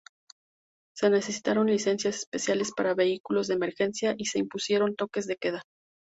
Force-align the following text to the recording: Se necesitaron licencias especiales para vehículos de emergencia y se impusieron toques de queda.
Se 0.95 1.11
necesitaron 1.11 1.67
licencias 1.67 2.15
especiales 2.15 2.71
para 2.75 2.95
vehículos 2.95 3.45
de 3.47 3.53
emergencia 3.53 4.15
y 4.17 4.25
se 4.25 4.39
impusieron 4.39 4.95
toques 4.95 5.27
de 5.27 5.35
queda. 5.37 5.61